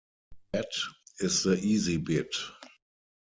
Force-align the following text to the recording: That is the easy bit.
That 0.53 0.71
is 1.19 1.43
the 1.43 1.57
easy 1.59 1.97
bit. 1.97 2.35